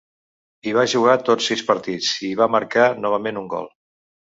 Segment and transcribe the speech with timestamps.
[0.67, 3.73] Hi va jugar tots sis partits, i hi va marcar novament un gol.